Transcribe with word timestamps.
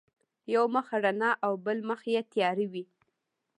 یو 0.53 0.65
مخ 0.73 0.87
رڼا 1.03 1.31
او 1.45 1.53
بل 1.65 1.77
مخ 1.89 2.01
یې 2.13 2.21
تیار 2.31 2.57
وي. 2.71 2.83